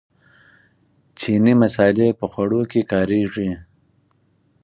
[1.19, 3.51] چیني مسالې په خوړو کې کاریږي.